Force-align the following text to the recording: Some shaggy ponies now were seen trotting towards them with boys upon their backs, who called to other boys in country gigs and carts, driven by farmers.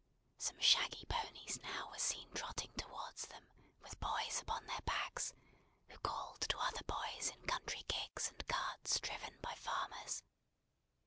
Some 0.39 0.59
shaggy 0.59 1.05
ponies 1.07 1.61
now 1.61 1.91
were 1.91 1.99
seen 1.99 2.31
trotting 2.33 2.71
towards 2.73 3.27
them 3.27 3.45
with 3.83 3.99
boys 3.99 4.41
upon 4.41 4.65
their 4.65 4.81
backs, 4.83 5.31
who 5.89 5.97
called 5.99 6.41
to 6.41 6.57
other 6.57 6.83
boys 6.87 7.29
in 7.29 7.45
country 7.45 7.83
gigs 7.87 8.27
and 8.27 8.47
carts, 8.47 8.99
driven 8.99 9.37
by 9.43 9.53
farmers. 9.53 10.23